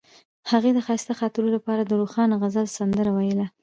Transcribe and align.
هغې 0.51 0.71
د 0.73 0.79
ښایسته 0.85 1.13
خاطرو 1.19 1.47
لپاره 1.55 1.81
د 1.85 1.91
روښانه 2.01 2.35
غزل 2.41 2.65
سندره 2.77 3.11
ویله. 3.13 3.45